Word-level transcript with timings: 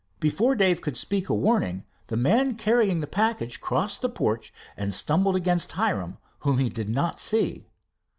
Before 0.19 0.55
Dave 0.55 0.81
could 0.81 0.97
speak 0.97 1.29
a 1.29 1.33
warning, 1.35 1.83
the 2.07 2.17
man 2.17 2.55
carrying 2.55 3.01
the 3.01 3.05
package 3.05 3.61
crossed 3.61 4.01
the 4.01 4.09
porch 4.09 4.51
and 4.75 4.95
stumbled 4.95 5.35
against 5.35 5.73
Hiram, 5.73 6.17
whom 6.39 6.57
he 6.57 6.69
did 6.69 6.89
not 6.89 7.19
see. 7.19 7.67